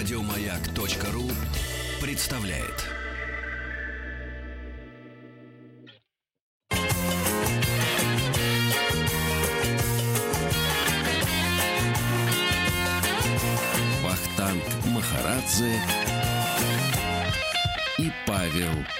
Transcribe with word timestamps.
Радиомаяк.ру 0.00 1.30
представляет. 2.00 2.86
Вахтанг 14.02 14.64
Махарадзе 14.86 15.78
и 17.98 18.10
Павел. 18.26 18.99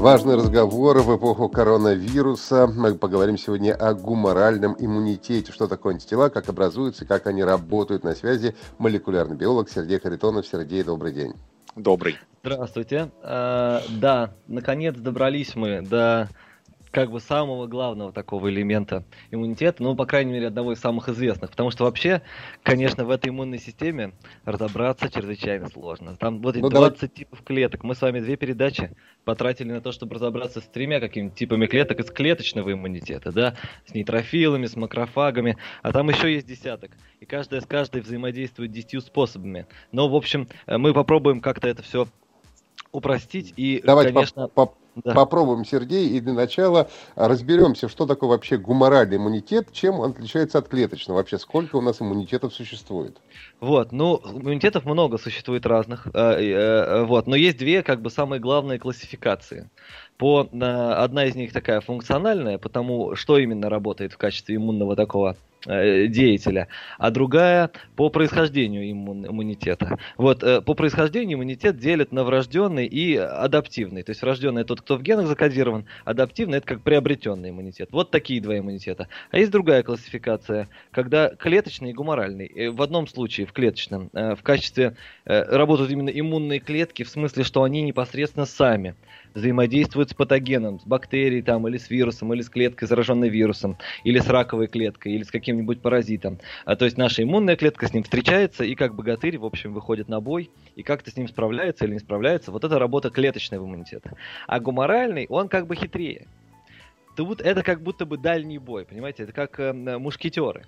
Важный 0.00 0.36
разговор 0.36 0.96
в 1.00 1.14
эпоху 1.14 1.50
коронавируса. 1.50 2.66
Мы 2.66 2.94
поговорим 2.94 3.36
сегодня 3.36 3.74
о 3.74 3.92
гуморальном 3.92 4.74
иммунитете. 4.78 5.52
Что 5.52 5.66
такое 5.68 5.92
антитела, 5.92 6.30
как 6.30 6.48
образуются, 6.48 7.04
как 7.04 7.26
они 7.26 7.44
работают 7.44 8.02
на 8.02 8.14
связи. 8.14 8.56
Молекулярный 8.78 9.36
биолог 9.36 9.68
Сергей 9.68 10.00
Харитонов. 10.00 10.46
Сергей, 10.46 10.82
добрый 10.84 11.12
день. 11.12 11.34
Добрый. 11.76 12.16
Здравствуйте. 12.42 13.10
А, 13.22 13.82
да, 13.90 14.32
наконец 14.48 14.96
добрались 14.96 15.54
мы 15.54 15.82
до 15.82 16.30
как 16.90 17.10
бы 17.10 17.20
самого 17.20 17.66
главного 17.66 18.12
такого 18.12 18.50
элемента 18.50 19.04
иммунитета, 19.30 19.82
ну, 19.82 19.94
по 19.94 20.06
крайней 20.06 20.32
мере, 20.32 20.48
одного 20.48 20.72
из 20.72 20.80
самых 20.80 21.08
известных. 21.08 21.50
Потому 21.50 21.70
что 21.70 21.84
вообще, 21.84 22.22
конечно, 22.62 23.04
в 23.04 23.10
этой 23.10 23.28
иммунной 23.28 23.58
системе 23.58 24.12
разобраться 24.44 25.08
чрезвычайно 25.08 25.68
сложно. 25.68 26.16
Там 26.16 26.40
вот 26.40 26.56
ну, 26.56 26.68
20 26.68 27.00
давай... 27.00 27.08
типов 27.08 27.42
клеток. 27.42 27.84
Мы 27.84 27.94
с 27.94 28.02
вами 28.02 28.20
две 28.20 28.36
передачи 28.36 28.90
потратили 29.24 29.70
на 29.70 29.80
то, 29.80 29.92
чтобы 29.92 30.16
разобраться 30.16 30.60
с 30.60 30.64
тремя 30.64 31.00
какими-то 31.00 31.36
типами 31.36 31.66
клеток 31.66 32.00
из 32.00 32.10
клеточного 32.10 32.72
иммунитета, 32.72 33.32
да, 33.32 33.54
с 33.86 33.94
нейтрофилами, 33.94 34.66
с 34.66 34.76
макрофагами, 34.76 35.56
а 35.82 35.92
там 35.92 36.08
еще 36.10 36.32
есть 36.32 36.46
десяток. 36.46 36.92
И 37.20 37.24
каждая 37.24 37.60
с 37.60 37.66
каждой 37.66 38.00
взаимодействует 38.00 38.72
десятью 38.72 39.00
способами. 39.00 39.66
Но, 39.92 40.08
в 40.08 40.16
общем, 40.16 40.48
мы 40.66 40.92
попробуем 40.92 41.40
как-то 41.40 41.68
это 41.68 41.82
все 41.82 42.06
упростить 42.92 43.54
и, 43.56 43.80
Давайте 43.84 44.12
конечно... 44.12 44.48
По 44.48 44.62
-по 44.62 44.79
да. 44.96 45.14
Попробуем, 45.14 45.64
Сергей, 45.64 46.08
и 46.08 46.20
для 46.20 46.32
начала 46.32 46.88
разберемся, 47.14 47.88
что 47.88 48.06
такое 48.06 48.30
вообще 48.30 48.56
гуморальный 48.56 49.16
иммунитет, 49.16 49.72
чем 49.72 50.00
он 50.00 50.10
отличается 50.10 50.58
от 50.58 50.68
клеточного, 50.68 51.18
вообще 51.18 51.38
сколько 51.38 51.76
у 51.76 51.80
нас 51.80 52.00
иммунитетов 52.00 52.52
существует. 52.52 53.18
Вот, 53.60 53.92
ну, 53.92 54.20
иммунитетов 54.24 54.84
много 54.84 55.18
существует 55.18 55.64
разных, 55.66 56.08
э, 56.08 56.10
э, 56.12 57.04
вот, 57.04 57.26
но 57.26 57.36
есть 57.36 57.58
две, 57.58 57.82
как 57.82 58.02
бы, 58.02 58.10
самые 58.10 58.40
главные 58.40 58.78
классификации. 58.78 59.70
По, 60.16 60.48
э, 60.50 60.56
одна 60.56 61.24
из 61.24 61.34
них 61.34 61.52
такая 61.52 61.80
функциональная, 61.80 62.58
потому 62.58 63.14
что 63.14 63.38
именно 63.38 63.68
работает 63.68 64.12
в 64.12 64.18
качестве 64.18 64.56
иммунного 64.56 64.96
такого 64.96 65.36
Э, 65.40 65.49
деятеля, 65.66 66.68
а 66.98 67.10
другая 67.10 67.70
по 67.96 68.08
происхождению 68.08 68.90
иммун, 68.90 69.26
иммунитета. 69.26 69.98
Вот 70.16 70.42
э, 70.42 70.60
по 70.62 70.74
происхождению 70.74 71.36
иммунитет 71.36 71.78
делят 71.78 72.12
на 72.12 72.24
врожденный 72.24 72.86
и 72.86 73.16
адаптивный. 73.16 74.02
То 74.02 74.10
есть 74.10 74.22
врожденный 74.22 74.64
тот, 74.64 74.80
кто 74.80 74.96
в 74.96 75.02
генах 75.02 75.26
закодирован, 75.26 75.86
адаптивный 76.04 76.58
это 76.58 76.66
как 76.66 76.82
приобретенный 76.82 77.50
иммунитет. 77.50 77.90
Вот 77.92 78.10
такие 78.10 78.40
два 78.40 78.58
иммунитета. 78.58 79.08
А 79.30 79.38
есть 79.38 79.50
другая 79.50 79.82
классификация, 79.82 80.68
когда 80.90 81.28
клеточный 81.28 81.90
и 81.90 81.94
гуморальный. 81.94 82.46
Э, 82.46 82.70
в 82.70 82.80
одном 82.82 83.06
случае, 83.06 83.46
в 83.46 83.52
клеточном, 83.52 84.10
в 84.12 84.38
качестве 84.42 84.96
работают 85.24 85.90
именно 85.90 86.10
иммунные 86.10 86.60
клетки, 86.60 87.02
в 87.02 87.08
смысле, 87.08 87.44
что 87.44 87.62
они 87.62 87.82
непосредственно 87.82 88.46
сами 88.46 88.94
взаимодействуют 89.34 90.10
с 90.10 90.14
патогеном, 90.14 90.80
с 90.80 90.84
бактерией 90.84 91.42
там, 91.42 91.66
или 91.68 91.78
с 91.78 91.90
вирусом, 91.90 92.32
или 92.34 92.42
с 92.42 92.48
клеткой, 92.48 92.88
зараженной 92.88 93.28
вирусом, 93.28 93.78
или 94.04 94.18
с 94.18 94.28
раковой 94.28 94.66
клеткой, 94.66 95.12
или 95.12 95.22
с 95.22 95.30
каким-нибудь 95.30 95.80
паразитом. 95.80 96.38
А, 96.64 96.76
то 96.76 96.84
есть 96.84 96.96
наша 96.96 97.22
иммунная 97.22 97.56
клетка 97.56 97.86
с 97.86 97.94
ним 97.94 98.02
встречается 98.02 98.64
и 98.64 98.74
как 98.74 98.94
богатырь, 98.94 99.38
в 99.38 99.44
общем, 99.44 99.72
выходит 99.72 100.08
на 100.08 100.20
бой 100.20 100.50
и 100.76 100.82
как-то 100.82 101.10
с 101.10 101.16
ним 101.16 101.28
справляется 101.28 101.84
или 101.84 101.94
не 101.94 101.98
справляется. 101.98 102.52
Вот 102.52 102.64
это 102.64 102.78
работа 102.78 103.10
клеточного 103.10 103.64
иммунитета. 103.64 104.16
А 104.46 104.60
гуморальный, 104.60 105.26
он 105.28 105.48
как 105.48 105.66
бы 105.66 105.76
хитрее 105.76 106.26
тут 107.16 107.42
это 107.42 107.62
как 107.62 107.82
будто 107.82 108.06
бы 108.06 108.16
дальний 108.16 108.58
бой, 108.58 108.86
понимаете, 108.86 109.24
это 109.24 109.32
как 109.32 109.60
э, 109.60 109.72
мушкетеры. 109.72 110.64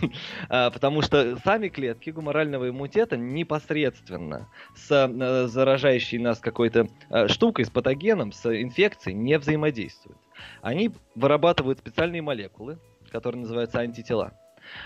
А, 0.48 0.70
потому 0.70 1.02
что 1.02 1.36
сами 1.44 1.68
клетки 1.68 2.10
гуморального 2.10 2.68
иммунитета 2.68 3.16
непосредственно 3.16 4.48
с 4.74 4.90
э, 4.90 5.46
заражающей 5.48 6.18
нас 6.18 6.38
какой-то 6.38 6.88
э, 7.10 7.28
штукой, 7.28 7.64
с 7.64 7.70
патогеном, 7.70 8.32
с 8.32 8.46
инфекцией 8.46 9.16
не 9.16 9.38
взаимодействуют. 9.38 10.18
Они 10.62 10.92
вырабатывают 11.14 11.78
специальные 11.78 12.22
молекулы, 12.22 12.78
которые 13.10 13.42
называются 13.42 13.80
антитела. 13.80 14.32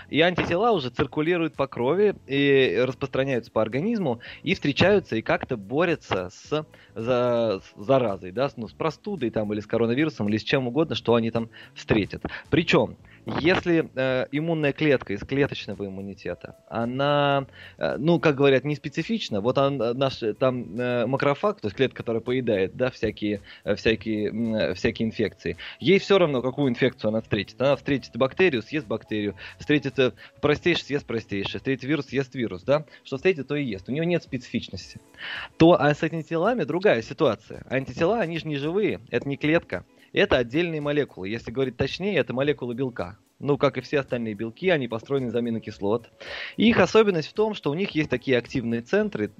И 0.09 0.21
антитела 0.21 0.71
уже 0.71 0.89
циркулируют 0.89 1.55
по 1.55 1.67
крови 1.67 2.15
и 2.27 2.83
распространяются 2.85 3.51
по 3.51 3.61
организму 3.61 4.21
и 4.43 4.53
встречаются 4.53 5.15
и 5.15 5.21
как-то 5.21 5.57
борются 5.57 6.29
с, 6.29 6.65
за, 6.95 7.61
с 7.63 7.83
заразой, 7.83 8.31
да, 8.31 8.49
ну, 8.57 8.67
с 8.67 8.73
простудой 8.73 9.29
там 9.31 9.51
или 9.53 9.59
с 9.59 9.65
коронавирусом 9.65 10.29
или 10.29 10.37
с 10.37 10.43
чем 10.43 10.67
угодно, 10.67 10.95
что 10.95 11.15
они 11.15 11.31
там 11.31 11.49
встретят. 11.73 12.23
Причем 12.49 12.97
если 13.25 13.89
э, 13.95 14.27
иммунная 14.31 14.73
клетка 14.73 15.13
из 15.13 15.21
клеточного 15.21 15.85
иммунитета, 15.85 16.55
она, 16.67 17.45
э, 17.77 17.97
ну, 17.97 18.19
как 18.19 18.35
говорят, 18.35 18.63
не 18.63 18.75
специфична, 18.75 19.41
вот 19.41 19.57
он, 19.57 19.81
э, 19.81 19.93
наш 19.93 20.21
там 20.39 20.79
э, 20.79 21.05
макрофаг, 21.05 21.61
то 21.61 21.67
есть 21.67 21.75
клетка, 21.75 21.97
которая 21.97 22.21
поедает, 22.21 22.75
да, 22.75 22.89
всякие, 22.89 23.41
э, 23.63 23.75
всякие, 23.75 24.71
э, 24.71 24.73
всякие 24.73 25.07
инфекции, 25.07 25.57
ей 25.79 25.99
все 25.99 26.17
равно, 26.17 26.41
какую 26.41 26.69
инфекцию 26.69 27.09
она 27.09 27.21
встретит. 27.21 27.61
Она 27.61 27.75
встретит 27.75 28.15
бактерию, 28.15 28.63
съест 28.63 28.87
бактерию, 28.87 29.35
встретит 29.59 29.99
э, 29.99 30.13
простейший, 30.41 30.85
съест 30.85 31.05
простейший, 31.05 31.59
встретит 31.59 31.83
вирус, 31.83 32.07
съест 32.07 32.33
вирус, 32.33 32.63
да, 32.63 32.85
что 33.03 33.17
встретит, 33.17 33.47
то 33.47 33.55
и 33.55 33.63
ест. 33.63 33.87
У 33.87 33.91
нее 33.91 34.05
нет 34.05 34.23
специфичности. 34.23 34.99
То, 35.57 35.79
а 35.79 35.93
с 35.93 36.01
антителами 36.01 36.63
другая 36.63 37.01
ситуация. 37.01 37.65
Антитела, 37.69 38.19
они 38.19 38.39
же 38.39 38.47
не 38.47 38.57
живые, 38.57 38.99
это 39.09 39.27
не 39.27 39.37
клетка, 39.37 39.85
это 40.19 40.37
отдельные 40.37 40.81
молекулы. 40.81 41.29
Если 41.29 41.51
говорить 41.51 41.77
точнее, 41.77 42.17
это 42.17 42.33
молекулы 42.33 42.73
белка. 42.73 43.17
Ну, 43.41 43.57
как 43.57 43.79
и 43.79 43.81
все 43.81 44.01
остальные 44.01 44.35
белки, 44.35 44.69
они 44.69 44.87
построены 44.87 45.29
из 45.29 45.35
аминокислот. 45.35 46.07
И 46.57 46.69
их 46.69 46.79
особенность 46.79 47.27
в 47.27 47.33
том, 47.33 47.55
что 47.55 47.71
у 47.71 47.73
них 47.73 47.89
есть 47.95 48.07
такие 48.07 48.37
активные 48.37 48.81
центры, 48.81 49.31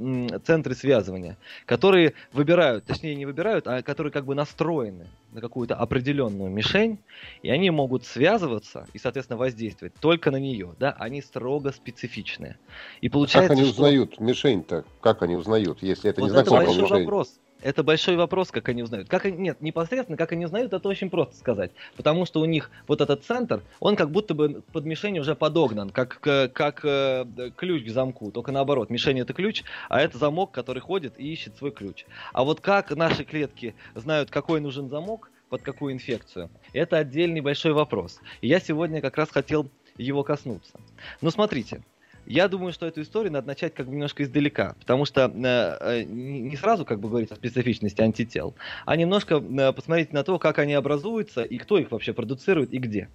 центры 0.44 0.74
связывания, 0.74 1.38
которые 1.68 2.16
выбирают, 2.34 2.86
точнее 2.86 3.14
не 3.14 3.28
выбирают, 3.28 3.68
а 3.68 3.84
которые 3.84 4.12
как 4.12 4.26
бы 4.26 4.34
настроены 4.34 5.06
на 5.32 5.40
какую-то 5.40 5.76
определенную 5.76 6.50
мишень, 6.50 6.98
и 7.44 7.52
они 7.52 7.70
могут 7.70 8.04
связываться 8.04 8.88
и, 8.94 8.98
соответственно, 8.98 9.38
воздействовать 9.38 9.94
только 10.00 10.32
на 10.32 10.38
нее, 10.38 10.74
да, 10.80 10.96
они 10.98 11.22
строго 11.22 11.72
специфичные. 11.72 12.58
И 13.02 13.10
получается, 13.10 13.50
как 13.50 13.58
они 13.58 13.68
что... 13.68 13.74
узнают 13.74 14.20
мишень-то? 14.20 14.84
Как 15.00 15.22
они 15.22 15.36
узнают, 15.36 15.84
если 15.84 16.10
это 16.10 16.22
вот 16.22 16.28
не 16.28 16.32
знакомая 16.32 16.68
мишень? 16.68 16.88
Вопрос. 16.88 17.40
Это 17.62 17.84
большой 17.84 18.16
вопрос, 18.16 18.52
как 18.52 18.70
они 18.70 18.84
узнают. 18.84 19.08
Как 19.08 19.26
они, 19.26 19.38
нет, 19.38 19.62
непосредственно, 19.62 20.18
как 20.18 20.32
они 20.32 20.46
узнают, 20.46 20.74
это 20.74 20.88
очень 20.88 21.10
просто 21.10 21.36
сказать. 21.36 21.72
Потому 21.96 22.26
что 22.26 22.42
у 22.42 22.46
них 22.46 22.72
вот 22.88 23.02
этот 23.02 23.24
центр, 23.24 23.62
он 23.80 23.96
как 23.96 24.12
будто 24.12 24.34
бы 24.34 24.64
под 24.72 24.86
мишень 24.86 25.20
уже 25.20 25.36
подогнан, 25.36 25.90
как, 25.90 26.20
как, 26.20 26.82
э, 26.84 27.26
ключ 27.56 27.86
к 27.86 27.90
замку. 27.90 28.32
Только 28.32 28.52
наоборот, 28.52 28.90
мишень 28.90 29.20
это 29.20 29.34
ключ, 29.34 29.64
а 29.90 30.02
это 30.02 30.18
замок, 30.18 30.52
который 30.52 30.80
ходит 30.80 31.20
и 31.20 31.32
ищет 31.32 31.58
свой 31.58 31.72
ключ. 31.72 32.06
А 32.34 32.44
вот 32.44 32.62
как 32.62 32.92
наши 32.92 33.24
клетки 33.24 33.76
знают, 33.96 34.32
какой 34.32 34.60
нужен 34.60 34.90
замок, 34.90 35.30
под 35.50 35.64
какую 35.64 35.94
инфекцию, 35.94 36.50
это 36.72 36.98
отдельный 36.98 37.42
большой 37.42 37.74
вопрос. 37.74 38.22
И 38.40 38.48
я 38.48 38.62
сегодня 38.62 39.02
как 39.02 39.18
раз 39.18 39.30
хотел 39.30 39.70
его 39.98 40.24
коснуться. 40.24 40.80
Ну, 41.20 41.30
смотрите, 41.30 41.84
я 42.26 42.48
думаю, 42.48 42.74
что 42.74 42.86
эту 42.86 43.02
историю 43.02 43.32
надо 43.32 43.48
начать 43.48 43.74
как 43.74 43.88
бы 43.88 43.94
немножко 43.94 44.24
издалека, 44.24 44.76
потому 44.80 45.06
что 45.06 45.32
э, 45.34 46.02
э 46.02 46.04
не 46.04 46.56
сразу 46.58 46.86
как 46.86 47.00
бы 47.00 47.10
говорить 47.10 47.32
о 47.32 47.36
специфичности 47.36 48.02
антител, 48.02 48.56
а 48.86 48.96
немножко 48.96 49.36
э, 49.36 49.74
посмотреть 49.74 50.14
на 50.14 50.24
то, 50.24 50.40
как 50.40 50.60
они 50.60 50.74
образуются 50.74 51.44
и 51.44 51.58
кто 51.58 51.78
их 51.78 51.92
вообще 51.92 52.14
продуцирует 52.14 52.74
и 52.74 52.78
где. 52.78 53.10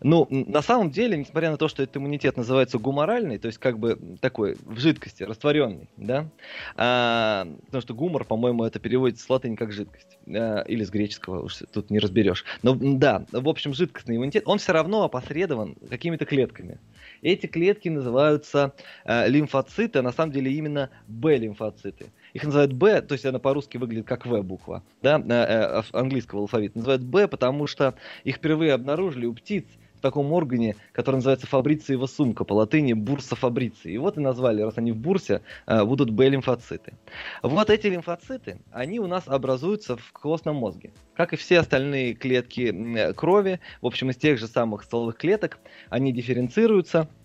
Ну, 0.00 0.26
на 0.30 0.62
самом 0.62 0.90
деле, 0.90 1.16
несмотря 1.16 1.50
на 1.50 1.56
то, 1.56 1.68
что 1.68 1.82
этот 1.82 1.96
иммунитет 1.96 2.36
называется 2.36 2.78
гуморальный, 2.78 3.38
то 3.38 3.46
есть 3.46 3.58
как 3.58 3.78
бы 3.78 3.98
такой 4.20 4.56
в 4.64 4.78
жидкости, 4.78 5.22
растворенный, 5.22 5.88
да, 5.96 6.28
а, 6.76 7.46
потому 7.66 7.82
что 7.82 7.94
гумор, 7.94 8.24
по-моему, 8.24 8.64
это 8.64 8.78
переводится 8.78 9.24
с 9.24 9.30
латыни 9.30 9.54
как 9.54 9.72
жидкость, 9.72 10.18
а, 10.26 10.62
или 10.62 10.84
с 10.84 10.90
греческого, 10.90 11.44
уж 11.44 11.62
тут 11.72 11.90
не 11.90 11.98
разберешь. 11.98 12.44
Но 12.62 12.74
да, 12.74 13.24
в 13.30 13.48
общем, 13.48 13.74
жидкостный 13.74 14.16
иммунитет, 14.16 14.44
он 14.46 14.58
все 14.58 14.72
равно 14.72 15.04
опосредован 15.04 15.76
какими-то 15.88 16.24
клетками. 16.24 16.78
Эти 17.22 17.46
клетки 17.46 17.88
называются 17.88 18.74
а, 19.04 19.26
лимфоциты, 19.28 20.00
а 20.00 20.02
на 20.02 20.12
самом 20.12 20.32
деле 20.32 20.52
именно 20.52 20.90
Б-лимфоциты. 21.06 22.12
Их 22.32 22.42
называют 22.42 22.72
Б, 22.72 23.00
то 23.00 23.12
есть 23.12 23.24
она 23.24 23.38
по-русски 23.38 23.76
выглядит 23.76 24.06
как 24.06 24.26
В 24.26 24.42
буква, 24.42 24.82
да, 25.02 25.18
э, 25.20 25.22
э, 25.28 25.82
английского 25.92 26.42
алфавита. 26.42 26.78
Называют 26.78 27.02
Б, 27.02 27.28
потому 27.28 27.68
что 27.68 27.94
их 28.24 28.36
впервые 28.36 28.72
обнаружили 28.72 29.26
у 29.26 29.34
птиц 29.34 29.66
таком 30.02 30.32
органе, 30.32 30.76
который 30.92 31.16
называется 31.16 31.46
фабрициева 31.46 32.06
сумка, 32.06 32.44
по 32.44 32.52
латыни 32.52 32.92
бурса 32.92 33.36
фабриции. 33.36 33.92
И 33.92 33.98
вот 33.98 34.18
и 34.18 34.20
назвали, 34.20 34.62
раз 34.62 34.76
они 34.76 34.92
в 34.92 34.96
бурсе, 34.96 35.40
э, 35.66 35.84
будут 35.84 36.10
Б-лимфоциты. 36.10 36.94
Вот 37.42 37.70
эти 37.70 37.86
лимфоциты, 37.86 38.58
они 38.70 39.00
у 39.00 39.06
нас 39.06 39.24
образуются 39.26 39.96
в 39.96 40.12
костном 40.12 40.56
мозге. 40.56 40.92
Как 41.14 41.32
и 41.32 41.36
все 41.36 41.60
остальные 41.60 42.14
клетки 42.14 43.12
крови, 43.14 43.60
в 43.80 43.86
общем, 43.86 44.10
из 44.10 44.16
тех 44.16 44.38
же 44.38 44.46
самых 44.46 44.82
стволовых 44.82 45.16
клеток, 45.16 45.58
они 45.88 46.12
дифференцируются– 46.12 47.08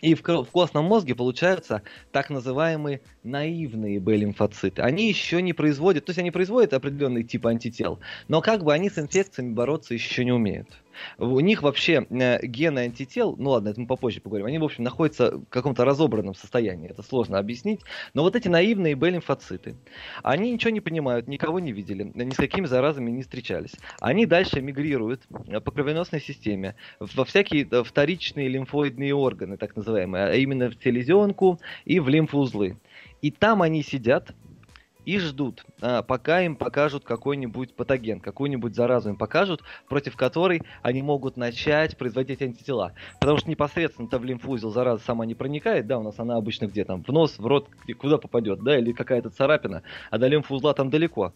И 0.00 0.14
в 0.14 0.22
костном 0.22 0.86
мозге 0.86 1.14
получаются 1.14 1.82
так 2.10 2.30
называемые 2.30 3.00
наивные 3.22 4.00
Б-лимфоциты. 4.00 4.82
Они 4.82 5.08
еще 5.08 5.42
не 5.42 5.52
производят, 5.52 6.06
то 6.06 6.10
есть 6.10 6.18
они 6.18 6.30
производят 6.30 6.72
определенный 6.72 7.22
тип 7.22 7.46
антител, 7.46 8.00
но 8.28 8.40
как 8.40 8.64
бы 8.64 8.72
они 8.72 8.88
с 8.88 8.98
инфекциями 8.98 9.52
бороться 9.52 9.94
еще 9.94 10.24
не 10.24 10.32
умеют. 10.32 10.68
У 11.18 11.40
них 11.40 11.62
вообще 11.62 12.06
э, 12.08 12.46
гены 12.46 12.80
антител, 12.80 13.36
ну 13.38 13.50
ладно, 13.50 13.68
это 13.70 13.80
мы 13.80 13.86
попозже 13.86 14.20
поговорим, 14.20 14.46
они, 14.46 14.58
в 14.58 14.64
общем, 14.64 14.84
находятся 14.84 15.38
в 15.38 15.44
каком-то 15.46 15.84
разобранном 15.84 16.34
состоянии, 16.34 16.90
это 16.90 17.02
сложно 17.02 17.38
объяснить, 17.38 17.80
но 18.14 18.22
вот 18.22 18.36
эти 18.36 18.48
наивные 18.48 18.96
Б-лимфоциты, 18.96 19.76
они 20.22 20.52
ничего 20.52 20.70
не 20.70 20.80
понимают, 20.80 21.28
никого 21.28 21.60
не 21.60 21.72
видели, 21.72 22.10
ни 22.14 22.30
с 22.30 22.36
какими 22.36 22.66
заразами 22.66 23.10
не 23.10 23.22
встречались. 23.22 23.72
Они 24.00 24.26
дальше 24.26 24.60
мигрируют 24.60 25.22
э, 25.48 25.60
по 25.60 25.70
кровеносной 25.70 26.20
системе 26.20 26.74
во 26.98 27.24
всякие 27.24 27.66
э, 27.70 27.82
вторичные 27.82 28.48
лимфоидные 28.48 29.14
органы, 29.14 29.56
так 29.56 29.76
называемые, 29.76 30.24
а 30.24 30.34
именно 30.34 30.70
в 30.70 30.74
селезенку 30.82 31.60
и 31.84 32.00
в 32.00 32.08
лимфоузлы. 32.08 32.76
И 33.22 33.30
там 33.30 33.62
они 33.62 33.82
сидят, 33.82 34.32
и 35.04 35.18
ждут, 35.18 35.64
а, 35.80 36.02
пока 36.02 36.42
им 36.42 36.56
покажут 36.56 37.04
какой-нибудь 37.04 37.74
патоген, 37.74 38.20
какую-нибудь 38.20 38.74
заразу 38.74 39.10
им 39.10 39.16
покажут, 39.16 39.62
против 39.88 40.16
которой 40.16 40.62
они 40.82 41.02
могут 41.02 41.36
начать 41.36 41.96
производить 41.96 42.42
антитела. 42.42 42.92
Потому 43.20 43.38
что 43.38 43.50
непосредственно-то 43.50 44.18
в 44.18 44.24
лимфузел 44.24 44.70
зараза 44.70 45.02
сама 45.04 45.26
не 45.26 45.34
проникает, 45.34 45.86
да, 45.86 45.98
у 45.98 46.02
нас 46.02 46.18
она 46.18 46.36
обычно 46.36 46.66
где 46.66 46.84
там, 46.84 47.02
в 47.02 47.08
нос, 47.08 47.38
в 47.38 47.46
рот, 47.46 47.68
куда 47.98 48.18
попадет, 48.18 48.62
да, 48.62 48.78
или 48.78 48.92
какая-то 48.92 49.30
царапина, 49.30 49.82
а 50.10 50.18
до 50.18 50.26
лимфузла 50.26 50.74
там 50.74 50.90
далеко. 50.90 51.32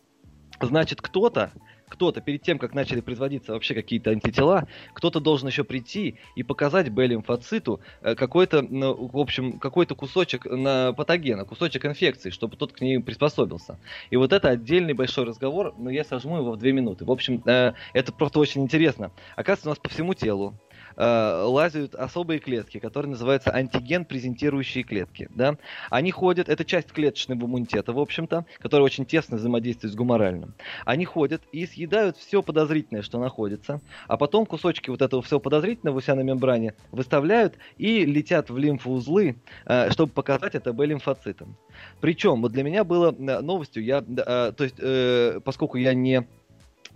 Значит, 0.60 1.00
кто-то 1.00 1.50
кто-то 1.88 2.20
перед 2.20 2.42
тем, 2.42 2.58
как 2.58 2.74
начали 2.74 3.00
производиться 3.00 3.52
вообще 3.52 3.74
какие-то 3.74 4.10
антитела, 4.10 4.66
кто-то 4.94 5.20
должен 5.20 5.48
еще 5.48 5.64
прийти 5.64 6.18
и 6.34 6.42
показать 6.42 6.90
Б-лимфоциту 6.90 7.80
э, 8.02 8.14
какой-то, 8.14 8.62
ну, 8.62 9.08
в 9.08 9.18
общем, 9.18 9.58
какой-то 9.58 9.94
кусочек 9.94 10.44
на 10.46 10.92
патогена, 10.92 11.44
кусочек 11.44 11.86
инфекции, 11.86 12.30
чтобы 12.30 12.56
тот 12.56 12.72
к 12.72 12.80
ней 12.80 13.00
приспособился. 13.00 13.78
И 14.10 14.16
вот 14.16 14.32
это 14.32 14.48
отдельный 14.48 14.94
большой 14.94 15.24
разговор, 15.24 15.74
но 15.78 15.90
я 15.90 16.04
сожму 16.04 16.38
его 16.38 16.52
в 16.52 16.58
две 16.58 16.72
минуты. 16.72 17.04
В 17.04 17.10
общем, 17.10 17.42
э, 17.46 17.72
это 17.92 18.12
просто 18.12 18.38
очень 18.38 18.62
интересно. 18.62 19.12
Оказывается, 19.36 19.68
у 19.68 19.72
нас 19.72 19.78
по 19.78 19.88
всему 19.88 20.14
телу 20.14 20.54
э, 20.96 21.42
лазят 21.46 21.94
особые 21.94 22.40
клетки, 22.40 22.78
которые 22.78 23.10
называются 23.10 23.54
антиген-презентирующие 23.54 24.84
клетки. 24.84 25.28
Да? 25.34 25.56
Они 25.90 26.10
ходят, 26.10 26.48
это 26.48 26.64
часть 26.64 26.92
клеточного 26.92 27.44
иммунитета, 27.44 27.92
в 27.92 27.98
общем-то, 27.98 28.44
которая 28.58 28.84
очень 28.84 29.06
тесно 29.06 29.36
взаимодействует 29.36 29.92
с 29.92 29.96
гуморальным. 29.96 30.54
Они 30.84 31.04
ходят 31.04 31.42
и 31.52 31.66
съедают 31.66 32.16
все 32.16 32.42
подозрительное, 32.42 33.02
что 33.02 33.18
находится, 33.18 33.80
а 34.08 34.16
потом 34.16 34.46
кусочки 34.46 34.90
вот 34.90 35.02
этого 35.02 35.22
всего 35.22 35.40
подозрительного 35.40 35.98
у 35.98 36.00
себя 36.00 36.16
на 36.16 36.20
мембране 36.20 36.74
выставляют 36.90 37.54
и 37.76 38.04
летят 38.04 38.50
в 38.50 38.58
лимфоузлы, 38.58 39.36
э, 39.66 39.90
чтобы 39.90 40.12
показать 40.12 40.54
это 40.54 40.72
Б-лимфоцитам. 40.72 41.56
Причем, 42.00 42.42
вот 42.42 42.52
для 42.52 42.62
меня 42.62 42.84
было 42.84 43.14
э, 43.16 43.40
новостью, 43.40 43.84
я, 43.84 44.00
то 44.02 44.54
есть, 44.58 45.42
поскольку 45.44 45.76
я 45.78 45.94
не 45.94 46.26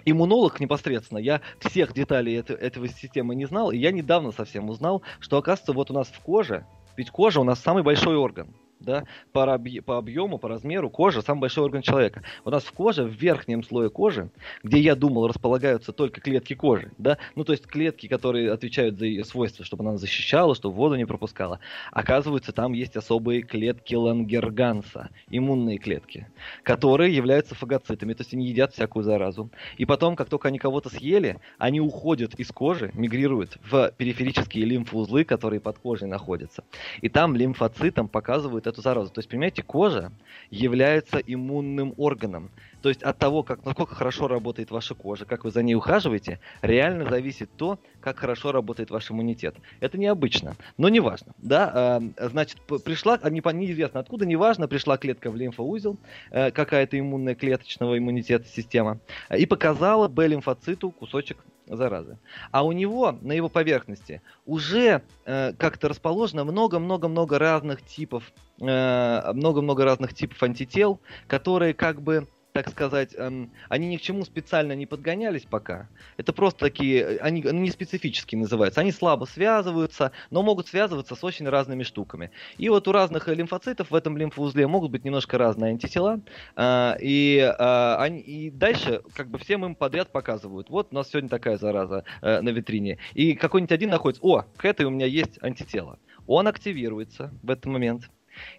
иммунолог 0.05 0.61
непосредственно, 0.61 1.19
я 1.19 1.41
всех 1.61 1.93
деталей 1.93 2.37
это, 2.37 2.55
этого 2.55 2.89
системы 2.89 3.35
не 3.35 3.47
знал, 3.47 3.71
и 3.71 3.79
я 3.79 3.93
недавно 3.93 4.33
совсем 4.33 4.69
узнал, 4.69 5.03
что, 5.21 5.39
оказывается, 5.39 5.73
вот 5.73 5.91
у 5.91 5.95
нас 5.95 6.09
в 6.09 6.21
коже, 6.21 6.67
ведь 6.97 7.11
кожа 7.11 7.41
у 7.41 7.45
нас 7.45 7.61
самый 7.61 7.83
большой 7.83 8.17
орган 8.17 8.55
да, 8.81 9.05
по, 9.33 9.53
объ... 9.53 9.81
по 9.83 9.99
объему, 9.99 10.39
по 10.39 10.49
размеру 10.49 10.91
кожа 10.91 11.23
самый 11.23 11.41
большой 11.41 11.65
орган 11.65 11.83
человека. 11.83 12.23
У 12.45 12.51
нас 12.51 12.65
в 12.65 12.73
коже, 12.73 13.05
в 13.05 13.13
верхнем 13.13 13.63
слое 13.63 13.91
кожи, 13.91 14.31
где 14.63 14.79
я 14.79 14.95
думал 14.95 15.27
располагаются 15.27 15.93
только 15.93 16.21
клетки 16.21 16.55
кожи, 16.55 16.93
да, 16.99 17.19
ну 17.35 17.45
то 17.45 17.53
есть 17.53 17.67
клетки, 17.67 18.07
которые 18.07 18.53
отвечают 18.53 18.99
за 18.99 19.07
ее 19.07 19.25
свойства, 19.25 19.65
чтобы 19.65 19.85
она 19.85 19.97
защищала, 19.97 20.55
чтобы 20.55 20.77
воду 20.77 20.95
не 20.97 21.07
пропускала, 21.07 21.61
оказывается, 21.93 22.53
там 22.53 22.73
есть 22.73 22.97
особые 22.97 23.43
клетки 23.43 23.95
Лангерганса, 23.95 25.11
иммунные 25.29 25.79
клетки, 25.79 26.29
которые 26.63 27.15
являются 27.15 27.55
фагоцитами, 27.55 28.15
то 28.15 28.23
есть 28.23 28.35
они 28.35 28.47
едят 28.47 28.73
всякую 28.73 29.03
заразу. 29.03 29.51
И 29.77 29.85
потом, 29.85 30.17
как 30.17 30.29
только 30.29 30.49
они 30.49 30.59
кого-то 30.59 30.89
съели, 30.89 31.39
они 31.59 31.81
уходят 31.81 32.35
из 32.35 32.49
кожи, 32.49 32.91
мигрируют 32.95 33.59
в 33.69 33.93
периферические 33.97 34.65
лимфоузлы, 34.65 35.25
которые 35.25 35.61
под 35.61 35.79
кожей 35.79 36.09
находятся. 36.09 36.65
И 37.01 37.09
там 37.09 37.35
лимфоцитам 37.35 38.09
показывают 38.09 38.68
эту 38.69 38.83
заразу. 38.83 39.11
То 39.11 39.19
есть, 39.19 39.29
понимаете, 39.29 39.63
кожа 39.63 40.13
является 40.51 41.19
иммунным 41.19 41.95
органом. 41.97 42.51
То 42.83 42.89
есть 42.89 43.03
от 43.03 43.19
того, 43.19 43.43
как, 43.43 43.65
насколько 43.65 43.95
хорошо 43.95 44.29
работает 44.29 44.71
ваша 44.71 44.95
кожа, 44.95 45.25
как 45.25 45.45
вы 45.45 45.51
за 45.51 45.63
ней 45.63 45.75
ухаживаете, 45.75 46.39
реально 46.63 47.09
зависит 47.09 47.51
то, 47.57 47.79
как 48.01 48.19
хорошо 48.19 48.53
работает 48.53 48.91
ваш 48.91 49.11
иммунитет. 49.11 49.57
Это 49.81 49.99
необычно, 49.99 50.55
но 50.77 50.89
не 50.89 51.01
важно. 51.01 51.35
Да? 51.39 51.73
А, 51.75 52.29
значит, 52.29 52.61
пришла, 52.85 53.19
а, 53.21 53.31
неизвестно 53.31 54.01
откуда, 54.01 54.27
неважно, 54.27 54.69
пришла 54.69 54.97
клетка 54.97 55.31
в 55.31 55.37
лимфоузел, 55.37 55.99
э, 56.31 56.51
какая-то 56.51 56.99
иммунная 56.99 57.35
клеточного 57.35 57.99
иммунитета 57.99 58.47
система, 58.47 59.01
и 59.37 59.47
показала 59.47 60.09
Б-лимфоциту 60.09 60.91
кусочек 60.91 61.39
заразы. 61.77 62.19
А 62.51 62.65
у 62.65 62.73
него, 62.73 63.13
на 63.21 63.33
его 63.33 63.49
поверхности, 63.49 64.23
уже 64.47 65.03
э, 65.25 65.53
как-то 65.55 65.89
расположено 65.89 66.45
много-много-много 66.45 67.39
разных 67.39 67.83
типов, 67.85 68.33
э, 68.61 69.33
много-много 69.33 69.85
разных 69.85 70.15
типов 70.15 70.43
антител, 70.43 71.01
которые 71.27 71.75
как 71.75 72.01
бы 72.01 72.29
так 72.59 72.71
сказать, 72.71 73.15
эм, 73.17 73.53
они 73.69 73.87
ни 73.87 73.97
к 73.99 74.01
чему 74.01 74.25
специально 74.25 74.73
не 74.73 74.85
подгонялись 74.85 75.45
пока. 75.49 75.89
Это 76.17 76.33
просто 76.33 76.59
такие, 76.59 77.03
э, 77.03 77.19
они, 77.19 77.45
они 77.45 77.61
не 77.61 77.71
специфические 77.71 78.41
называются. 78.41 78.81
Они 78.81 78.91
слабо 78.91 79.27
связываются, 79.27 80.11
но 80.31 80.43
могут 80.43 80.67
связываться 80.67 81.15
с 81.15 81.23
очень 81.23 81.49
разными 81.49 81.85
штуками. 81.85 82.33
И 82.57 82.69
вот 82.69 82.89
у 82.89 82.93
разных 82.93 83.29
лимфоцитов 83.29 83.93
в 83.93 83.95
этом 83.95 84.17
лимфоузле 84.17 84.67
могут 84.67 84.91
быть 84.91 85.05
немножко 85.05 85.39
разные 85.39 85.71
антитела. 85.71 86.21
Э, 86.57 86.97
и, 87.01 87.39
э, 87.39 87.95
они, 87.97 88.23
и 88.23 88.51
дальше 88.51 89.03
как 89.15 89.29
бы 89.29 89.39
всем 89.39 89.65
им 89.65 89.77
подряд 89.77 90.11
показывают. 90.11 90.69
Вот 90.69 90.89
у 90.91 90.97
нас 90.97 91.11
сегодня 91.11 91.29
такая 91.29 91.59
зараза 91.59 92.03
э, 92.23 92.41
на 92.41 92.49
витрине. 92.49 92.99
И 93.15 93.35
какой-нибудь 93.35 93.71
один 93.71 93.91
находится, 93.91 94.27
о, 94.27 94.43
к 94.57 94.65
этой 94.65 94.85
у 94.85 94.91
меня 94.91 95.07
есть 95.07 95.39
антитело. 95.43 96.01
Он 96.27 96.49
активируется 96.49 97.33
в 97.45 97.51
этот 97.53 97.67
момент 97.67 98.11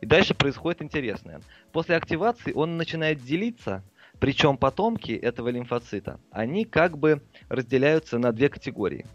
и 0.01 0.05
дальше 0.05 0.33
происходит 0.33 0.81
интересное. 0.81 1.41
После 1.71 1.95
активации 1.95 2.53
он 2.53 2.77
начинает 2.77 3.21
делиться, 3.21 3.83
причем 4.19 4.57
потомки 4.57 5.11
этого 5.11 5.49
лимфоцита, 5.49 6.19
они 6.31 6.65
как 6.65 6.97
бы 6.97 7.21
разделяются 7.47 8.17
на 8.19 8.31
две 8.31 8.49
категории. 8.49 9.05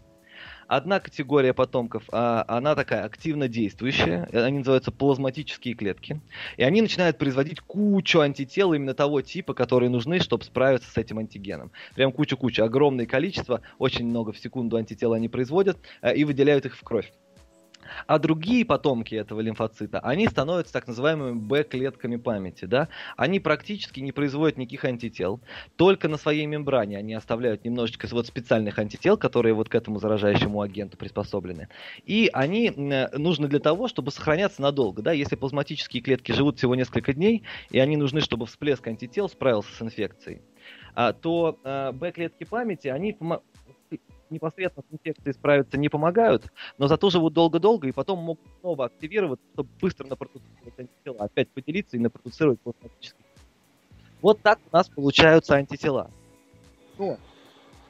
Одна 0.67 0.99
категория 0.99 1.53
потомков, 1.53 2.03
а, 2.11 2.43
она 2.47 2.73
такая 2.73 3.03
активно 3.03 3.47
действующая, 3.47 4.27
они 4.33 4.59
называются 4.59 4.91
плазматические 4.91 5.75
клетки, 5.75 6.19
и 6.57 6.63
они 6.63 6.81
начинают 6.81 7.19
производить 7.19 7.59
кучу 7.59 8.19
антител 8.19 8.73
именно 8.73 8.95
того 8.95 9.21
типа, 9.21 9.53
которые 9.53 9.89
нужны, 9.89 10.19
чтобы 10.19 10.43
справиться 10.43 10.89
с 10.89 10.97
этим 10.97 11.19
антигеном. 11.19 11.71
Прям 11.93 12.11
кучу-кучу, 12.11 12.63
огромное 12.63 13.05
количество, 13.05 13.61
очень 13.77 14.07
много 14.07 14.31
в 14.31 14.39
секунду 14.39 14.77
антител 14.77 15.13
они 15.13 15.29
производят 15.29 15.77
э, 16.01 16.15
и 16.15 16.23
выделяют 16.23 16.65
их 16.65 16.75
в 16.75 16.83
кровь. 16.83 17.11
А 18.07 18.19
другие 18.19 18.65
потомки 18.65 19.15
этого 19.15 19.41
лимфоцита, 19.41 19.99
они 19.99 20.27
становятся 20.27 20.73
так 20.73 20.87
называемыми 20.87 21.39
Б-клетками 21.39 22.17
памяти. 22.17 22.65
Да? 22.65 22.89
Они 23.17 23.39
практически 23.39 23.99
не 23.99 24.11
производят 24.11 24.57
никаких 24.57 24.85
антител, 24.85 25.41
только 25.75 26.07
на 26.07 26.17
своей 26.17 26.45
мембране 26.45 26.97
они 26.97 27.13
оставляют 27.13 27.65
немножечко 27.65 28.07
вот 28.11 28.27
специальных 28.27 28.79
антител, 28.79 29.17
которые 29.17 29.53
вот 29.53 29.69
к 29.69 29.75
этому 29.75 29.99
заражающему 29.99 30.61
агенту 30.61 30.97
приспособлены. 30.97 31.69
И 32.05 32.29
они 32.33 32.71
нужны 32.71 33.47
для 33.47 33.59
того, 33.59 33.87
чтобы 33.87 34.11
сохраняться 34.11 34.61
надолго. 34.61 35.01
Да? 35.01 35.11
Если 35.11 35.35
плазматические 35.35 36.01
клетки 36.01 36.31
живут 36.31 36.57
всего 36.57 36.75
несколько 36.75 37.13
дней, 37.13 37.43
и 37.69 37.79
они 37.79 37.97
нужны, 37.97 38.21
чтобы 38.21 38.45
всплеск 38.45 38.87
антител 38.87 39.29
справился 39.29 39.73
с 39.75 39.81
инфекцией, 39.81 40.41
а, 40.93 41.13
то 41.13 41.59
а, 41.63 41.91
Б-клетки 41.91 42.45
памяти, 42.45 42.87
они 42.87 43.17
непосредственно 44.29 44.85
с 44.89 44.93
инфекцией 44.93 45.33
справиться 45.33 45.77
не 45.77 45.89
помогают, 45.89 46.51
но 46.77 46.87
зато 46.87 47.09
живут 47.09 47.33
долго-долго 47.33 47.87
и 47.87 47.91
потом 47.91 48.19
могут 48.19 48.45
снова 48.61 48.85
активироваться, 48.85 49.45
чтобы 49.53 49.69
быстро 49.81 50.07
напродуцировать 50.07 50.77
антитела, 50.77 51.25
опять 51.25 51.49
поделиться 51.49 51.97
и 51.97 51.99
напродуцировать 51.99 52.59
плазматические. 52.61 53.25
Вот 54.21 54.41
так 54.41 54.59
у 54.71 54.75
нас 54.75 54.89
получаются 54.89 55.55
антитела. 55.55 56.09
Но 56.97 57.17